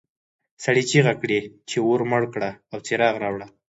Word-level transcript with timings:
سړي 0.63 0.83
چیغې 0.89 1.13
کړې 1.21 1.39
چې 1.69 1.77
اور 1.85 1.99
مړ 2.11 2.23
کړه 2.33 2.49
او 2.71 2.77
څراغ 2.85 3.15
راوړه. 3.23 3.47